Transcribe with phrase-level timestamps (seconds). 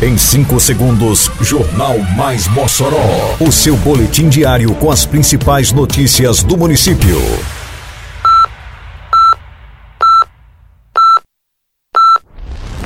[0.00, 3.36] Em 5 segundos, Jornal Mais Mossoró.
[3.40, 7.20] O seu boletim diário com as principais notícias do município.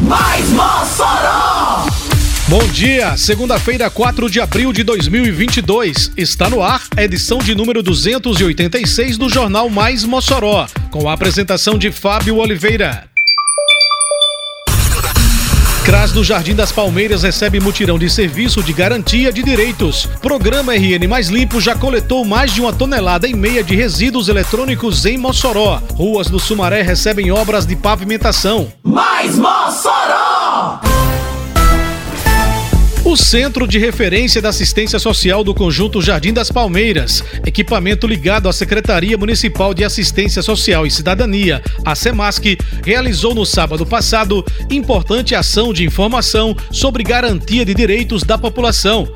[0.00, 1.86] Mais Mossoró!
[2.46, 6.12] Bom dia, segunda-feira, 4 de abril de 2022.
[6.16, 11.76] Está no ar a edição de número 286 do Jornal Mais Mossoró, com a apresentação
[11.76, 13.09] de Fábio Oliveira.
[15.90, 20.06] CRAS do Jardim das Palmeiras recebe mutirão de serviço de garantia de direitos.
[20.22, 25.04] Programa RN Mais Limpo já coletou mais de uma tonelada e meia de resíduos eletrônicos
[25.04, 25.82] em Mossoró.
[25.94, 28.72] Ruas do Sumaré recebem obras de pavimentação.
[28.84, 30.89] Mais Mossoró!
[33.10, 38.52] O Centro de Referência da Assistência Social do Conjunto Jardim das Palmeiras, equipamento ligado à
[38.52, 45.72] Secretaria Municipal de Assistência Social e Cidadania, a SEMASC, realizou no sábado passado importante ação
[45.72, 49.12] de informação sobre garantia de direitos da população.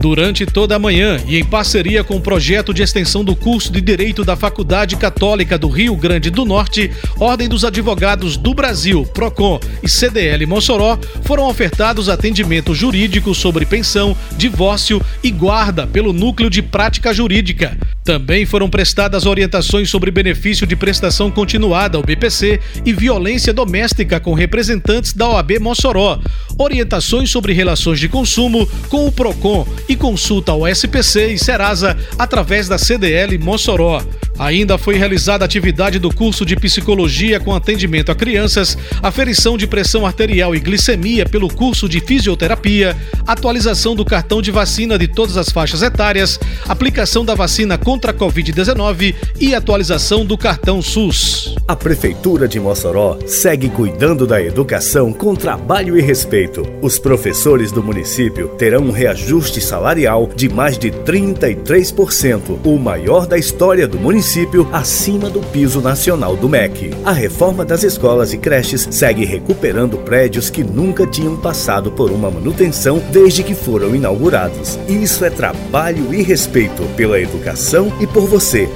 [0.00, 3.80] Durante toda a manhã e em parceria com o projeto de extensão do curso de
[3.80, 9.58] Direito da Faculdade Católica do Rio Grande do Norte, Ordem dos Advogados do Brasil, PROCON
[9.82, 16.62] e CDL Mossoró, foram ofertados atendimentos jurídicos sobre pensão, divórcio e guarda pelo Núcleo de
[16.62, 17.76] Prática Jurídica.
[18.08, 24.32] Também foram prestadas orientações sobre benefício de prestação continuada, o BPC, e violência doméstica com
[24.32, 26.18] representantes da OAB Mossoró,
[26.58, 32.66] orientações sobre relações de consumo com o PROCON e consulta ao SPC e Serasa através
[32.66, 34.02] da CDL Mossoró.
[34.38, 40.06] Ainda foi realizada atividade do curso de psicologia com atendimento a crianças, aferição de pressão
[40.06, 45.50] arterial e glicemia pelo curso de fisioterapia, atualização do cartão de vacina de todas as
[45.50, 51.56] faixas etárias, aplicação da vacina contra a Covid-19 e atualização do cartão SUS.
[51.66, 56.66] A Prefeitura de Mossoró segue cuidando da educação com trabalho e respeito.
[56.80, 63.36] Os professores do município terão um reajuste salarial de mais de 33%, o maior da
[63.36, 64.27] história do município,
[64.72, 66.90] acima do piso nacional do MEC.
[67.02, 72.30] A reforma das escolas e creches segue recuperando prédios que nunca tinham passado por uma
[72.30, 74.78] manutenção desde que foram inaugurados.
[74.86, 78.68] Isso é trabalho e respeito pela educação e por você.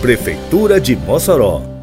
[0.00, 1.79] Prefeitura de Mossoró.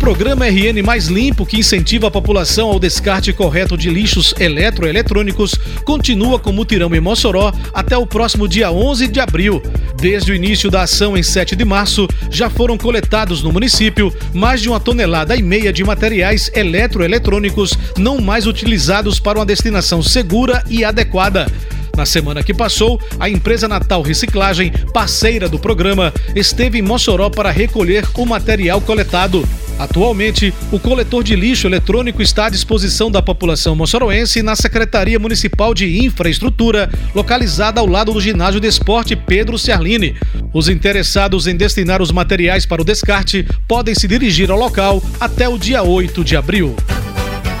[0.00, 6.38] Programa RN Mais Limpo, que incentiva a população ao descarte correto de lixos eletroeletrônicos, continua
[6.38, 9.62] com mutirão em Mossoró até o próximo dia 11 de abril.
[10.00, 14.62] Desde o início da ação em 7 de março, já foram coletados no município mais
[14.62, 20.64] de uma tonelada e meia de materiais eletroeletrônicos não mais utilizados para uma destinação segura
[20.70, 21.46] e adequada.
[21.94, 27.50] Na semana que passou, a empresa Natal Reciclagem, parceira do programa, esteve em Mossoró para
[27.50, 29.46] recolher o material coletado.
[29.80, 35.72] Atualmente, o coletor de lixo eletrônico está à disposição da população moçoroense na Secretaria Municipal
[35.72, 40.14] de Infraestrutura, localizada ao lado do Ginásio de Esporte Pedro Ciarline.
[40.52, 45.48] Os interessados em destinar os materiais para o descarte podem se dirigir ao local até
[45.48, 46.76] o dia 8 de abril.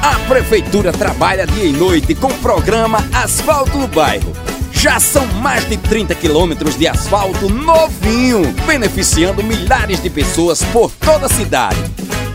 [0.02, 4.30] A Prefeitura trabalha dia e noite com o programa Asfalto no Bairro.
[4.72, 11.26] Já são mais de 30 quilômetros de asfalto novinho, beneficiando milhares de pessoas por toda
[11.26, 11.78] a cidade.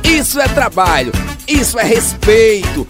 [0.06, 1.12] Isso é trabalho,
[1.48, 2.88] isso é respeito.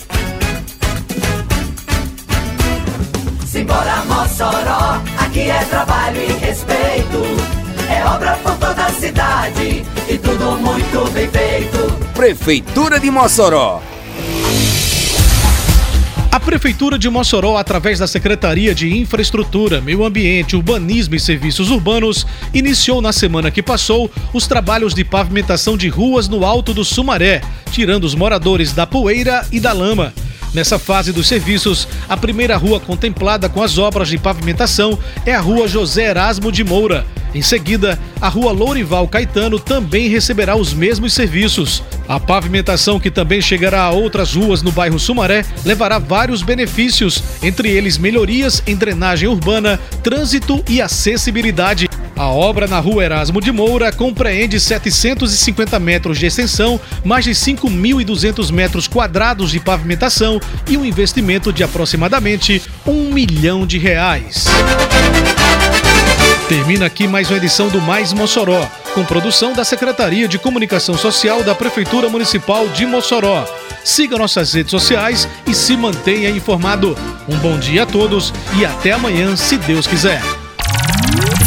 [3.47, 7.23] Simbora Mossoró, aqui é trabalho e respeito.
[7.89, 11.93] É obra por toda a cidade e tudo muito bem feito.
[12.13, 13.81] Prefeitura de Mossoró.
[16.35, 22.28] A Prefeitura de Mossoró, através da Secretaria de Infraestrutura, Meio Ambiente, Urbanismo e Serviços Urbanos,
[22.53, 27.40] iniciou na semana que passou os trabalhos de pavimentação de ruas no Alto do Sumaré,
[27.72, 30.13] tirando os moradores da poeira e da lama.
[30.55, 35.41] Nessa fase dos serviços, a primeira rua contemplada com as obras de pavimentação é a
[35.41, 37.05] Rua José Erasmo de Moura.
[37.33, 41.83] Em seguida, a Rua Lourival Caetano também receberá os mesmos serviços.
[42.07, 47.69] A pavimentação, que também chegará a outras ruas no bairro Sumaré, levará vários benefícios, entre
[47.69, 51.89] eles melhorias em drenagem urbana, trânsito e acessibilidade.
[52.15, 58.51] A obra na rua Erasmo de Moura compreende 750 metros de extensão, mais de 5.200
[58.53, 60.39] metros quadrados de pavimentação
[60.69, 64.45] e um investimento de aproximadamente um milhão de reais.
[66.47, 71.44] Termina aqui mais uma edição do Mais Mossoró, com produção da Secretaria de Comunicação Social
[71.44, 73.45] da Prefeitura Municipal de Mossoró.
[73.83, 76.97] Siga nossas redes sociais e se mantenha informado.
[77.27, 80.21] Um bom dia a todos e até amanhã, se Deus quiser.